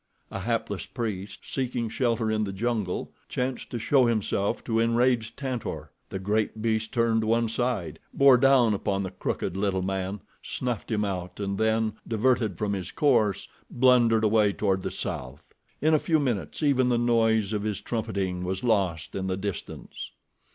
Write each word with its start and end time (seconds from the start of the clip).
A 0.31 0.39
hapless 0.39 0.87
priest 0.87 1.41
seeking 1.43 1.87
shelter 1.87 2.31
in 2.31 2.43
the 2.43 2.51
jungle 2.51 3.11
chanced 3.29 3.69
to 3.69 3.77
show 3.77 4.07
himself 4.07 4.63
to 4.63 4.79
enraged 4.79 5.37
Tantor. 5.37 5.91
The 6.09 6.17
great 6.17 6.59
beast 6.59 6.91
turned 6.91 7.21
to 7.21 7.27
one 7.27 7.47
side, 7.49 7.99
bore 8.11 8.37
down 8.37 8.73
upon 8.73 9.03
the 9.03 9.11
crooked, 9.11 9.55
little 9.55 9.83
man, 9.83 10.21
snuffed 10.41 10.89
him 10.89 11.05
out 11.05 11.39
and 11.39 11.59
then, 11.59 11.93
diverted 12.07 12.57
from 12.57 12.73
his 12.73 12.89
course, 12.89 13.47
blundered 13.69 14.23
away 14.23 14.53
toward 14.53 14.81
the 14.81 14.89
south. 14.89 15.53
In 15.83 15.93
a 15.93 15.99
few 15.99 16.17
minutes 16.17 16.63
even 16.63 16.89
the 16.89 16.97
noise 16.97 17.53
of 17.53 17.61
his 17.61 17.79
trumpeting 17.79 18.43
was 18.43 18.63
lost 18.63 19.13
in 19.13 19.27
the 19.27 19.37
distance. 19.37 20.09